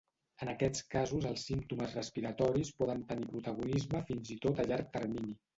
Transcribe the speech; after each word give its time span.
En 0.43 0.49
aquests 0.53 0.79
casos 0.93 1.27
els 1.31 1.43
símptomes 1.49 1.93
respiratoris 1.99 2.73
poden 2.81 3.05
tenir 3.13 3.31
protagonisme 3.35 4.05
fins 4.11 4.37
i 4.39 4.43
tot 4.49 4.65
a 4.65 4.71
llarg 4.73 4.91
termini. 5.01 5.39